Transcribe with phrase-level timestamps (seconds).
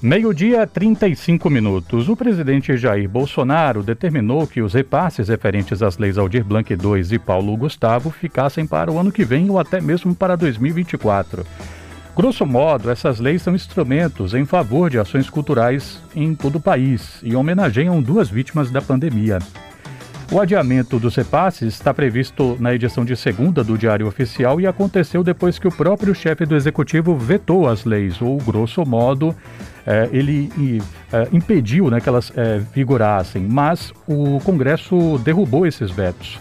[0.00, 2.08] Meio-dia, 35 minutos.
[2.08, 7.18] O presidente Jair Bolsonaro determinou que os repasses referentes às leis Aldir Blanc II e
[7.18, 11.44] Paulo Gustavo ficassem para o ano que vem ou até mesmo para 2024.
[12.14, 17.18] Grosso modo, essas leis são instrumentos em favor de ações culturais em todo o país
[17.24, 19.40] e homenageiam duas vítimas da pandemia.
[20.30, 25.24] O adiamento dos repasses está previsto na edição de segunda do Diário Oficial e aconteceu
[25.24, 29.34] depois que o próprio chefe do executivo vetou as leis, ou, grosso modo,
[29.88, 36.38] é, ele é, impediu né, que elas é, vigorassem, mas o Congresso derrubou esses vetos.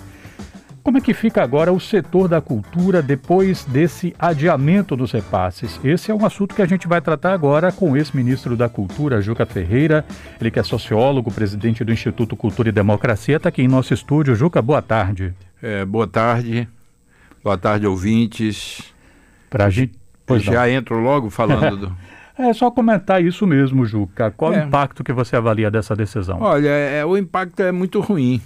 [0.83, 5.79] Como é que fica agora o setor da cultura depois desse adiamento dos repasses?
[5.83, 9.21] Esse é um assunto que a gente vai tratar agora com o ex-ministro da Cultura,
[9.21, 10.05] Juca Ferreira.
[10.39, 14.33] Ele que é sociólogo, presidente do Instituto Cultura e Democracia, está aqui em nosso estúdio.
[14.33, 15.33] Juca, boa tarde.
[15.61, 16.69] É, boa tarde.
[17.43, 18.81] Boa tarde, ouvintes.
[19.49, 19.93] Pra gente...
[20.25, 20.67] Pois Já não.
[20.69, 21.97] entro logo falando do...
[22.37, 24.31] É só comentar isso mesmo, Juca.
[24.31, 24.63] Qual é.
[24.63, 26.37] o impacto que você avalia dessa decisão?
[26.39, 28.39] Olha, é, o impacto é muito ruim.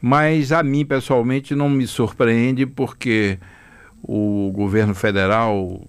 [0.00, 3.38] Mas a mim, pessoalmente, não me surpreende porque
[4.02, 5.80] o governo federal,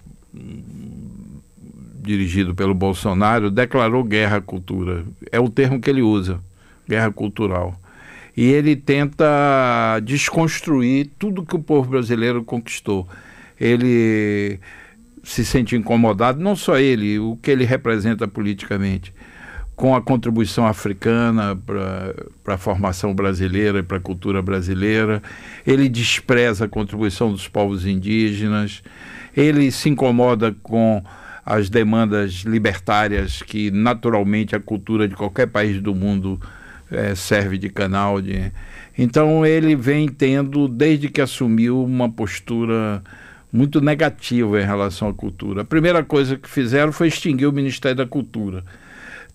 [2.00, 5.04] dirigido pelo Bolsonaro, declarou guerra à cultura.
[5.30, 6.40] É o termo que ele usa,
[6.88, 7.74] guerra cultural.
[8.36, 13.08] E ele tenta desconstruir tudo que o povo brasileiro conquistou.
[13.58, 14.60] Ele
[15.26, 19.12] se sente incomodado, não só ele, o que ele representa politicamente
[19.74, 21.54] com a contribuição africana
[22.42, 25.22] para a formação brasileira e para a cultura brasileira.
[25.66, 28.82] Ele despreza a contribuição dos povos indígenas.
[29.36, 31.04] Ele se incomoda com
[31.44, 36.40] as demandas libertárias que naturalmente a cultura de qualquer país do mundo
[36.90, 38.22] é, serve de canal.
[38.22, 38.50] De...
[38.96, 43.02] Então ele vem tendo, desde que assumiu, uma postura
[43.52, 45.62] muito negativa em relação à cultura.
[45.62, 48.64] A primeira coisa que fizeram foi extinguir o Ministério da Cultura.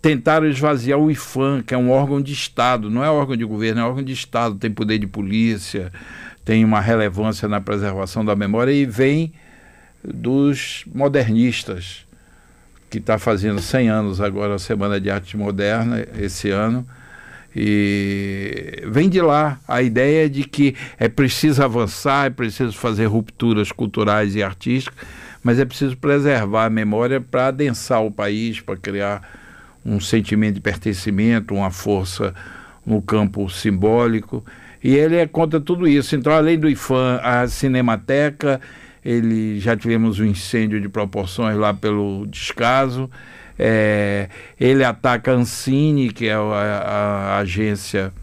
[0.01, 3.81] Tentaram esvaziar o IFAM, que é um órgão de Estado, não é órgão de governo,
[3.81, 5.91] é órgão de Estado, tem poder de polícia,
[6.43, 9.31] tem uma relevância na preservação da memória e vem
[10.03, 12.07] dos modernistas,
[12.89, 16.85] que está fazendo 100 anos agora a Semana de Arte Moderna, esse ano,
[17.55, 23.71] e vem de lá a ideia de que é preciso avançar, é preciso fazer rupturas
[23.71, 24.97] culturais e artísticas,
[25.43, 29.21] mas é preciso preservar a memória para adensar o país, para criar
[29.85, 32.33] um sentimento de pertencimento, uma força
[32.85, 34.45] no campo simbólico.
[34.83, 36.15] E ele é contra tudo isso.
[36.15, 38.61] Então, além do IFAM, a Cinemateca,
[39.03, 43.09] ele já tivemos um incêndio de proporções lá pelo descaso.
[43.57, 44.29] É,
[44.59, 48.13] ele ataca a Ancine, que é a, a, a agência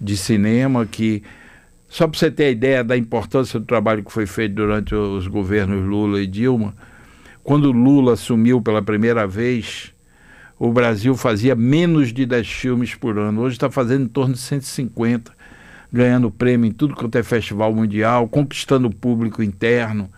[0.00, 1.22] de cinema, que,
[1.88, 5.26] só para você ter a ideia da importância do trabalho que foi feito durante os
[5.26, 6.74] governos Lula e Dilma,
[7.42, 9.92] quando Lula assumiu pela primeira vez,
[10.58, 13.42] o Brasil fazia menos de 10 filmes por ano.
[13.42, 15.32] Hoje está fazendo em torno de 150,
[15.92, 20.10] ganhando prêmio em tudo quanto é festival mundial, conquistando o público interno.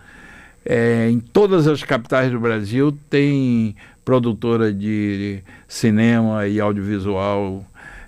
[0.65, 3.77] É, em todas as capitais do Brasil tem
[4.11, 7.65] produtora de cinema e audiovisual.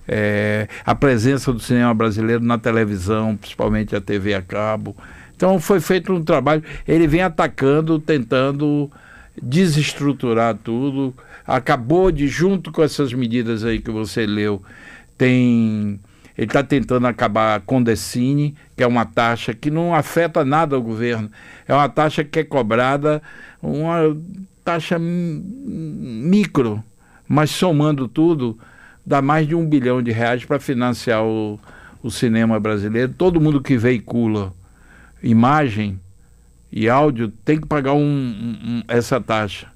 [0.08, 4.96] É, a presença do cinema brasileiro na televisão, principalmente a TV a cabo.
[5.36, 6.64] Então foi feito um trabalho.
[6.88, 8.90] Ele vem atacando, tentando
[9.40, 11.14] desestruturar tudo.
[11.46, 14.60] Acabou de, junto com essas medidas aí que você leu,
[15.16, 16.00] tem.
[16.36, 20.76] Ele está tentando acabar com o Decine, que é uma taxa que não afeta nada
[20.76, 21.30] o governo.
[21.68, 23.22] É uma taxa que é cobrada,
[23.62, 24.16] uma
[24.64, 26.82] taxa micro,
[27.28, 28.58] mas somando tudo,
[29.04, 31.58] dá mais de um bilhão de reais para financiar o,
[32.02, 33.12] o cinema brasileiro.
[33.16, 34.52] Todo mundo que veicula
[35.22, 36.00] imagem
[36.70, 39.70] e áudio tem que pagar um, um, essa taxa.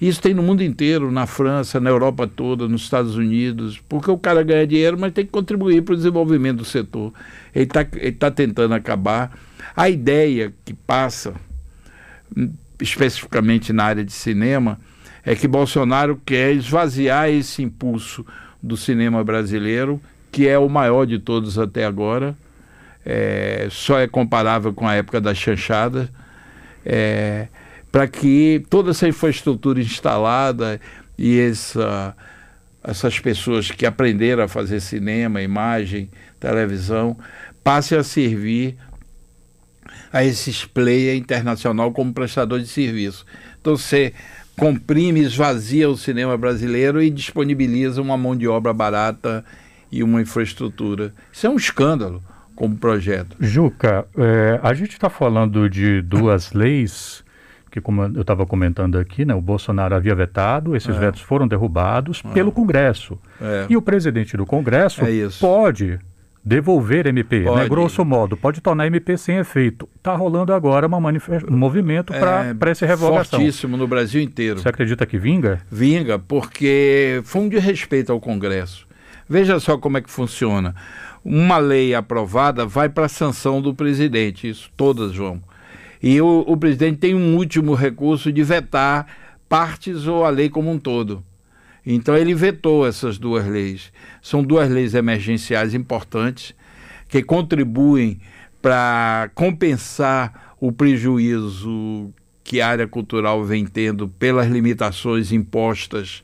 [0.00, 4.16] Isso tem no mundo inteiro, na França, na Europa toda, nos Estados Unidos, porque o
[4.16, 7.12] cara ganha dinheiro, mas tem que contribuir para o desenvolvimento do setor.
[7.52, 7.84] Ele está
[8.18, 9.36] tá tentando acabar.
[9.76, 11.34] A ideia que passa,
[12.80, 14.78] especificamente na área de cinema,
[15.24, 18.24] é que Bolsonaro quer esvaziar esse impulso
[18.62, 22.36] do cinema brasileiro, que é o maior de todos até agora,
[23.04, 26.10] é, só é comparável com a época da chanchada,
[26.84, 27.48] é,
[27.90, 30.80] para que toda essa infraestrutura instalada
[31.16, 32.14] e essa,
[32.82, 37.16] essas pessoas que aprenderam a fazer cinema, imagem, televisão,
[37.64, 38.76] passe a servir
[40.12, 43.24] a esses player internacional como prestador de serviço.
[43.60, 44.12] Então você
[44.56, 49.44] comprime, esvazia o cinema brasileiro e disponibiliza uma mão de obra barata
[49.90, 51.14] e uma infraestrutura.
[51.32, 52.22] Isso é um escândalo
[52.56, 53.36] como projeto.
[53.38, 57.24] Juca, é, a gente está falando de duas leis
[57.70, 60.98] que como eu estava comentando aqui, né, o Bolsonaro havia vetado, esses é.
[60.98, 62.32] vetos foram derrubados é.
[62.32, 63.18] pelo Congresso.
[63.40, 63.66] É.
[63.68, 65.98] E o presidente do Congresso é pode
[66.48, 67.60] devolver MP, né, pode.
[67.60, 69.86] né, grosso modo, pode tornar MP sem efeito.
[69.96, 73.38] Está rolando agora uma um movimento para é, essa revogação.
[73.38, 74.58] Fortíssimo no Brasil inteiro.
[74.58, 75.60] Você acredita que vinga?
[75.70, 78.86] Vinga, porque foi um desrespeito ao Congresso.
[79.28, 80.74] Veja só como é que funciona.
[81.22, 85.42] Uma lei aprovada vai para a sanção do presidente, isso todas vão.
[86.02, 89.06] E o, o presidente tem um último recurso de vetar
[89.48, 91.22] partes ou a lei como um todo.
[91.90, 93.90] Então ele vetou essas duas leis.
[94.20, 96.54] São duas leis emergenciais importantes
[97.08, 98.20] que contribuem
[98.60, 102.12] para compensar o prejuízo
[102.44, 106.22] que a área cultural vem tendo pelas limitações impostas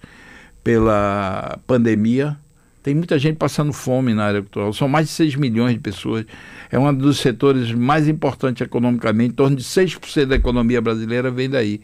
[0.63, 2.37] pela pandemia.
[2.83, 4.71] Tem muita gente passando fome na área cultural.
[4.75, 6.27] São mais de 6 milhões de pessoas.
[6.71, 9.33] É um dos setores mais importantes economicamente.
[9.33, 11.81] Em torno de 6% da economia brasileira vem daí.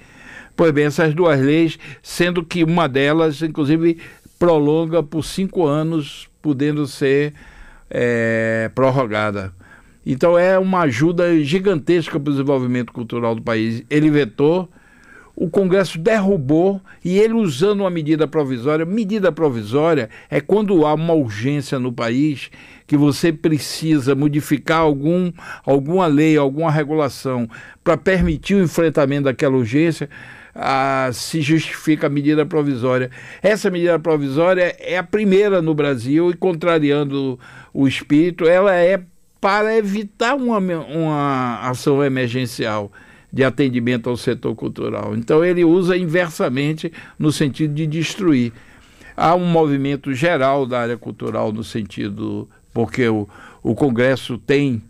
[0.61, 3.97] Pois bem, essas duas leis, sendo que uma delas, inclusive,
[4.39, 7.33] prolonga por cinco anos, podendo ser
[7.89, 9.55] é, prorrogada.
[10.05, 13.83] Então é uma ajuda gigantesca para o desenvolvimento cultural do país.
[13.89, 14.69] Ele vetou,
[15.35, 18.85] o Congresso derrubou e ele usando uma medida provisória.
[18.85, 22.51] Medida provisória é quando há uma urgência no país
[22.87, 25.33] que você precisa modificar algum,
[25.65, 27.49] alguma lei, alguma regulação
[27.83, 30.11] para permitir o enfrentamento daquela urgência
[31.13, 33.11] se justifica a medida provisória.
[33.43, 37.39] Essa medida provisória é a primeira no Brasil e, contrariando
[37.73, 39.03] o espírito, ela é
[39.41, 42.93] para evitar uma, uma ação emergencial
[43.33, 45.15] de atendimento ao setor cultural.
[45.17, 48.53] Então, ele usa inversamente no sentido de destruir.
[49.17, 53.29] Há um movimento geral da área cultural no sentido, porque o,
[53.63, 54.83] o Congresso tem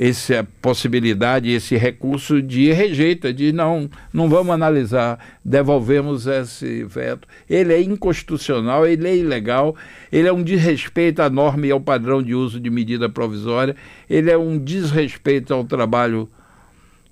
[0.00, 7.26] essa possibilidade, esse recurso de rejeita, de não, não vamos analisar, devolvemos esse veto.
[7.50, 9.74] Ele é inconstitucional, ele é ilegal,
[10.12, 13.74] ele é um desrespeito à norma e ao padrão de uso de medida provisória,
[14.08, 16.30] ele é um desrespeito ao trabalho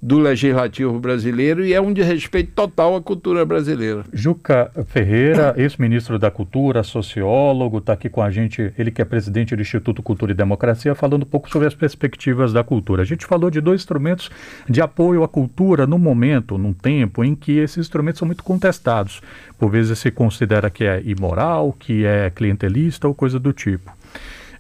[0.06, 4.04] do legislativo brasileiro e é um desrespeito total à cultura brasileira.
[4.12, 9.56] Juca Ferreira, ex-ministro da Cultura, sociólogo, está aqui com a gente, ele que é presidente
[9.56, 13.02] do Instituto Cultura e Democracia, falando um pouco sobre as perspectivas da cultura.
[13.02, 14.30] A gente falou de dois instrumentos
[14.70, 19.20] de apoio à cultura no momento, num tempo em que esses instrumentos são muito contestados.
[19.58, 23.90] Por vezes se considera que é imoral, que é clientelista ou coisa do tipo.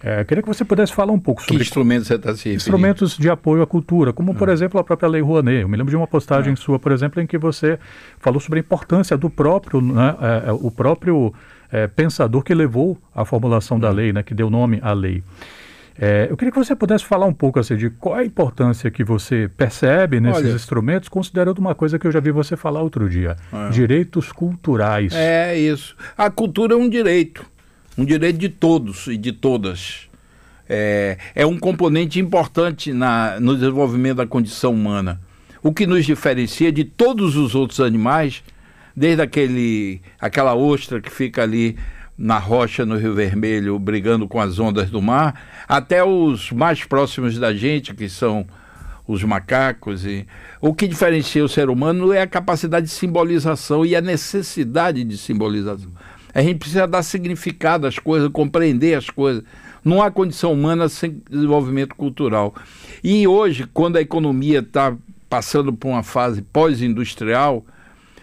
[0.02, 1.56] É, queria que você pudesse falar um pouco sobre.
[1.56, 2.56] Que instrumentos você está se referindo?
[2.56, 4.52] Instrumentos de apoio à cultura, como, por ah.
[4.52, 5.62] exemplo, a própria Lei Rouanet.
[5.62, 6.56] Eu me lembro de uma postagem ah.
[6.56, 7.78] sua, por exemplo, em que você
[8.18, 10.16] falou sobre a importância do próprio, né,
[10.46, 11.32] é, é o próprio
[11.70, 13.94] é, pensador que levou à formulação da hum.
[13.94, 15.22] lei, né, que deu nome à lei.
[15.98, 18.90] É, eu queria que você pudesse falar um pouco assim, de qual é a importância
[18.90, 22.82] que você percebe nesses Olha, instrumentos, considerando uma coisa que eu já vi você falar
[22.82, 23.70] outro dia: é.
[23.70, 25.14] direitos culturais.
[25.14, 25.96] É isso.
[26.16, 27.46] A cultura é um direito
[27.96, 30.08] um direito de todos e de todas.
[30.68, 35.20] É, é um componente importante na, no desenvolvimento da condição humana.
[35.62, 38.42] O que nos diferencia de todos os outros animais,
[38.94, 41.76] desde aquele, aquela ostra que fica ali
[42.18, 47.38] na rocha no Rio Vermelho, brigando com as ondas do mar, até os mais próximos
[47.38, 48.46] da gente, que são
[49.06, 50.04] os macacos.
[50.04, 50.26] E...
[50.60, 55.16] O que diferencia o ser humano é a capacidade de simbolização e a necessidade de
[55.18, 55.90] simbolização.
[56.36, 59.42] A gente precisa dar significado às coisas, compreender as coisas.
[59.82, 62.54] Não há condição humana sem desenvolvimento cultural.
[63.02, 64.94] E hoje, quando a economia está
[65.30, 67.64] passando por uma fase pós-industrial,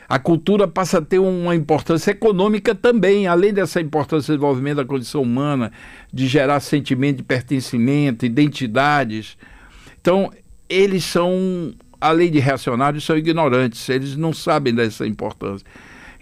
[0.08, 4.86] a cultura passa a ter uma importância econômica também, além dessa importância do desenvolvimento da
[4.86, 5.72] condição humana,
[6.14, 9.36] de gerar sentimento de pertencimento, identidades.
[10.00, 10.32] Então,
[10.70, 15.66] eles são, além de reacionários, são ignorantes, eles não sabem dessa importância.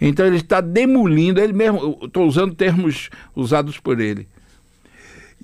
[0.00, 4.26] Então ele está demolindo, ele mesmo, estou usando termos usados por ele.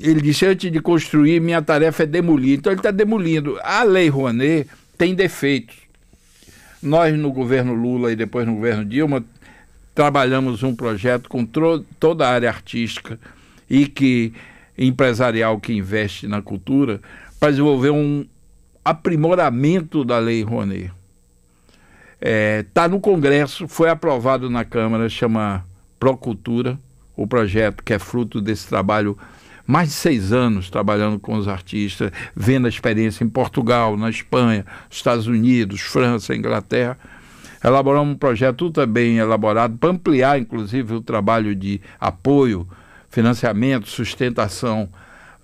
[0.01, 2.59] Ele disse: antes de construir, minha tarefa é demolir.
[2.59, 3.59] Então ele está demolindo.
[3.63, 5.77] A Lei Rouanet tem defeitos.
[6.83, 9.25] Nós, no governo Lula e depois no governo Dilma,
[9.95, 13.19] trabalhamos um projeto com toda a área artística
[13.69, 14.33] e que
[14.77, 17.01] empresarial que investe na cultura
[17.41, 18.25] para desenvolver um
[18.85, 20.93] aprimoramento da Lei Rouanet.
[22.21, 25.65] Está é, tá no Congresso, foi aprovado na Câmara, chama
[26.01, 26.77] Procultura,
[27.17, 29.17] o projeto que é fruto desse trabalho,
[29.65, 34.67] mais de seis anos trabalhando com os artistas, vendo a experiência em Portugal, na Espanha,
[34.91, 36.99] Estados Unidos, França, Inglaterra.
[37.63, 42.67] Elaboramos um projeto também elaborado para ampliar, inclusive, o trabalho de apoio,
[43.11, 44.89] financiamento, sustentação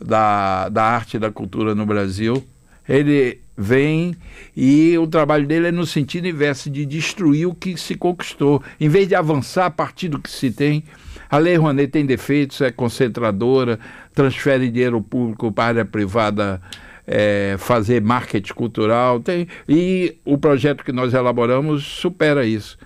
[0.01, 2.45] da, da arte e da cultura no Brasil
[2.89, 4.17] Ele vem
[4.57, 8.63] e o trabalho dele é no sentido inverso, de destruir o que se conquistou.
[8.81, 10.85] Em vez de avançar a partir do que se tem,
[11.31, 13.79] a Lei Rouanet tem defeitos, é concentradora,
[14.15, 16.61] transfere dinheiro público para a área privada
[17.07, 22.79] é, fazer marketing cultural, tem, e o projeto que nós elaboramos supera isso.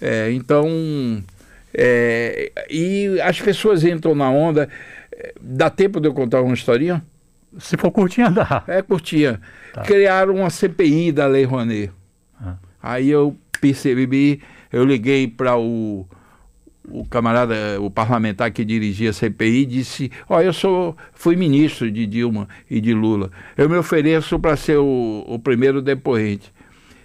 [0.00, 1.22] É, então,
[1.72, 4.68] é, e as pessoas entram na onda.
[5.40, 7.02] Dá tempo de eu contar uma historinha?
[7.58, 8.64] Se for curtinha, dá.
[8.66, 9.40] É curtinha.
[9.72, 9.82] Tá.
[9.82, 11.90] Criaram uma CPI da Lei Rouanet.
[12.40, 12.56] Ah.
[12.82, 14.40] Aí eu percebi,
[14.72, 16.06] eu liguei para o,
[16.88, 21.90] o camarada, o parlamentar que dirigia a CPI, disse: Ó, oh, eu sou, fui ministro
[21.90, 23.30] de Dilma e de Lula.
[23.56, 26.52] Eu me ofereço para ser o, o primeiro depoente.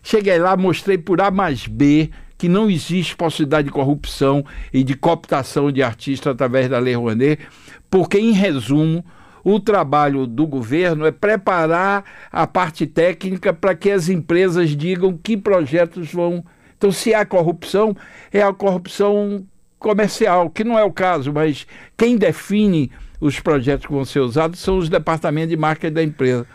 [0.03, 4.43] Cheguei lá, mostrei por A mais B que não existe possibilidade de corrupção
[4.73, 7.39] e de cooptação de artistas através da Lei Rouanet,
[7.87, 9.05] porque, em resumo,
[9.43, 15.35] o trabalho do governo é preparar a parte técnica para que as empresas digam que
[15.35, 16.43] projetos vão.
[16.77, 17.95] Então, se há corrupção,
[18.31, 19.45] é a corrupção
[19.79, 21.65] comercial, que não é o caso, mas
[21.97, 26.45] quem define os projetos que vão ser usados são os departamentos de marketing da empresa.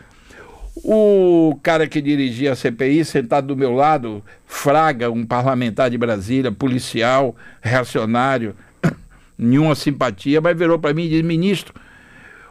[0.85, 6.53] O cara que dirigia a CPI, sentado do meu lado, Fraga, um parlamentar de Brasília,
[6.53, 8.55] policial, reacionário,
[9.39, 11.73] nenhuma simpatia, mas virou para mim e disse: ministro,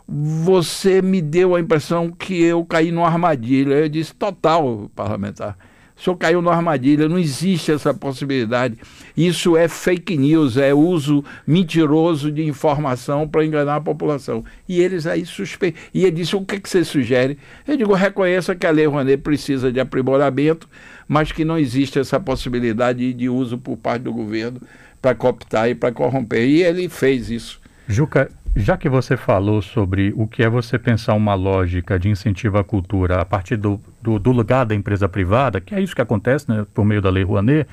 [0.07, 3.73] você me deu a impressão que eu caí numa armadilha.
[3.73, 5.57] Eu disse, total, parlamentar.
[5.97, 8.77] O senhor caiu numa armadilha, não existe essa possibilidade.
[9.15, 14.43] Isso é fake news, é uso mentiroso de informação para enganar a população.
[14.67, 15.81] E eles aí suspeitam.
[15.93, 17.37] E ele disse: o que, que você sugere?
[17.65, 20.67] Eu digo: reconheça que a Lei Rouanet precisa de aprimoramento,
[21.07, 24.59] mas que não existe essa possibilidade de uso por parte do governo
[25.01, 26.45] para cooptar e para corromper.
[26.45, 27.61] E ele fez isso.
[27.87, 32.57] Juca, já que você falou sobre o que é você pensar uma lógica de incentivo
[32.57, 36.01] à cultura a partir do, do, do lugar da empresa privada, que é isso que
[36.01, 37.67] acontece né, por meio da Lei Rouanet,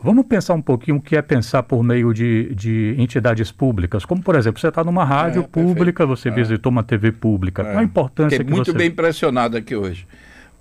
[0.00, 4.22] vamos pensar um pouquinho o que é pensar por meio de, de entidades públicas, como
[4.22, 6.32] por exemplo, você está numa rádio é, pública, você é.
[6.32, 7.64] visitou uma TV pública, é.
[7.64, 8.78] qual a importância Fiquei que muito você...
[8.78, 10.06] bem impressionado aqui hoje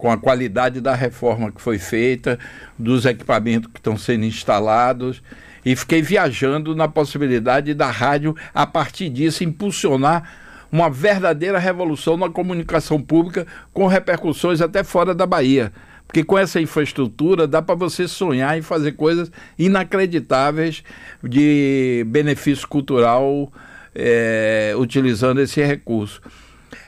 [0.03, 2.38] com a qualidade da reforma que foi feita,
[2.77, 5.24] dos equipamentos que estão sendo instalados
[5.65, 10.24] e fiquei viajando na possibilidade da rádio, a partir disso, impulsionar
[10.72, 15.72] uma verdadeira revolução na comunicação pública com repercussões até fora da Bahia.
[16.08, 20.84] Porque com essa infraestrutura dá para você sonhar em fazer coisas inacreditáveis
[21.24, 23.51] de benefício cultural
[23.96, 26.22] é, utilizando esse recurso.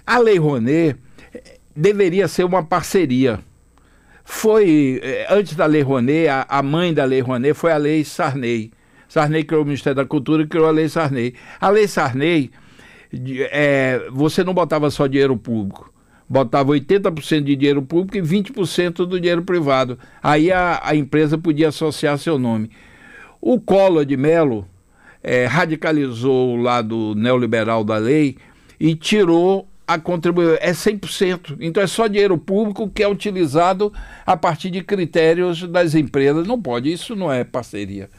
[0.05, 0.97] A Lei Rouanet
[1.75, 3.39] deveria ser uma parceria
[4.25, 8.03] foi, eh, antes da Lei Rouanet, a, a mãe da Lei Rouanet foi a Lei
[8.03, 8.71] Sarney.
[9.07, 11.35] Sarney criou o Ministério da Cultura e criou a Lei Sarney.
[11.61, 12.49] A Lei Sarney,
[13.51, 15.93] é, você não botava só dinheiro público,
[16.27, 19.99] botava 80% de dinheiro público e 20% do dinheiro privado.
[20.23, 22.71] Aí a, a, empresa podia associar seu nome.
[23.39, 24.67] O Collor de Mello
[25.21, 28.37] é, radicalizou o lado neoliberal da lei
[28.79, 31.57] e tirou a contribuição é 100%.
[31.59, 33.93] Então é só dinheiro público que é utilizado
[34.25, 36.47] a partir de critérios das empresas.
[36.47, 38.09] Não pode, isso não é parceria.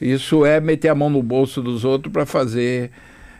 [0.00, 2.90] Isso é meter a mão no bolso dos outros para fazer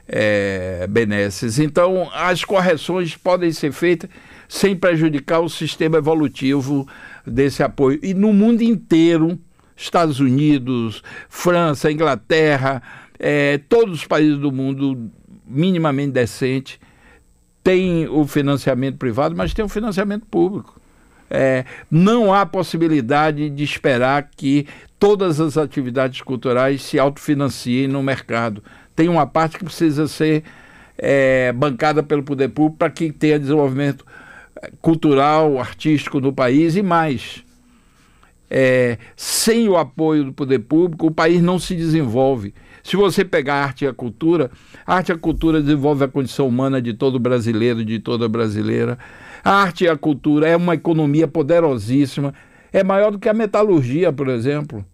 [0.07, 1.59] é, benesses.
[1.59, 4.11] Então as correções podem ser feitas
[4.49, 6.87] sem prejudicar o sistema evolutivo
[7.25, 8.00] desse apoio.
[8.03, 9.39] E no mundo inteiro,
[9.77, 12.83] Estados Unidos, França, Inglaterra,
[13.19, 15.11] é, todos os países do mundo
[15.47, 16.79] minimamente decentes
[17.62, 20.81] tem o financiamento privado, mas tem o financiamento público.
[21.29, 24.67] É, não há possibilidade de esperar que
[24.99, 28.62] todas as atividades culturais se autofinanciem no mercado.
[28.97, 30.43] Tem uma parte que precisa ser
[30.99, 34.05] é, bancada pelo poder público para que tenha desenvolvimento
[34.81, 37.45] cultural, artístico no país e mais.
[38.50, 42.52] É, sem o apoio do poder público, o país não se desenvolve.
[42.83, 44.50] Se você pegar a arte e a cultura,
[44.87, 48.99] a arte e a cultura desenvolve a condição humana de todo brasileiro, de toda brasileira.
[49.45, 52.35] A arte e a cultura é uma economia poderosíssima,
[52.73, 54.85] é maior do que a metalurgia, por exemplo.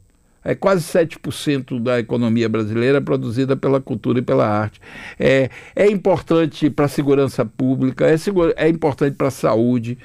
[0.45, 4.81] É quase 7% da economia brasileira produzida pela cultura e pela arte.
[5.19, 8.15] É, é importante para a segurança pública, é,
[8.57, 9.99] é importante para a saúde.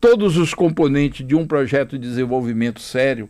[0.00, 3.28] Todos os componentes de um projeto de desenvolvimento sério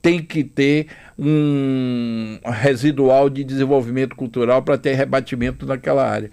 [0.00, 6.30] tem que ter um residual de desenvolvimento cultural para ter rebatimento naquela área.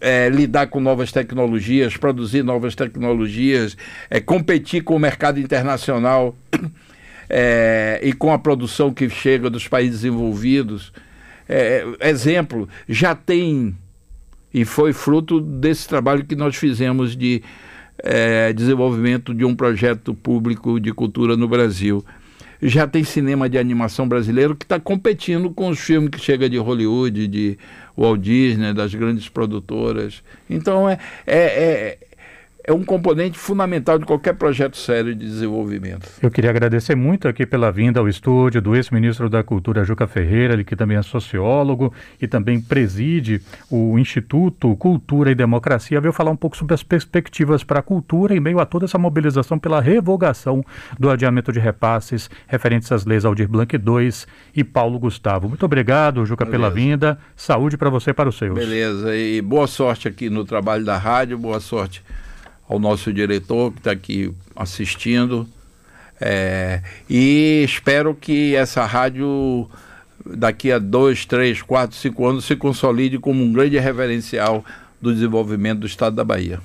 [0.00, 3.76] É, lidar com novas tecnologias, produzir novas tecnologias,
[4.10, 6.34] é, competir com o mercado internacional
[7.30, 10.92] é, e com a produção que chega dos países desenvolvidos.
[11.48, 13.76] É, exemplo, já tem,
[14.52, 17.44] e foi fruto desse trabalho que nós fizemos de
[17.98, 22.04] é, desenvolvimento de um projeto público de cultura no Brasil.
[22.62, 26.56] Já tem cinema de animação brasileiro que está competindo com os filmes que chegam de
[26.56, 27.58] Hollywood, de
[27.96, 30.22] Walt Disney, das grandes produtoras.
[30.48, 31.98] Então é, é, é
[32.66, 36.08] é um componente fundamental de qualquer projeto sério de desenvolvimento.
[36.20, 40.54] Eu queria agradecer muito aqui pela vinda ao estúdio do ex-ministro da Cultura, Juca Ferreira,
[40.54, 46.00] ele que também é sociólogo e também preside o Instituto Cultura e Democracia.
[46.00, 48.98] Veio falar um pouco sobre as perspectivas para a cultura em meio a toda essa
[48.98, 50.64] mobilização pela revogação
[50.98, 54.10] do adiamento de repasses referentes às leis Aldir Blanc II
[54.56, 55.48] e Paulo Gustavo.
[55.48, 56.64] Muito obrigado, Juca, Beleza.
[56.64, 57.18] pela vinda.
[57.36, 58.54] Saúde para você e para os seus.
[58.54, 62.02] Beleza, e boa sorte aqui no trabalho da rádio, boa sorte
[62.68, 65.48] ao nosso diretor que está aqui assistindo.
[66.20, 69.68] É, e espero que essa rádio,
[70.24, 74.64] daqui a dois, três, quatro, cinco anos, se consolide como um grande referencial
[75.00, 76.60] do desenvolvimento do estado da Bahia.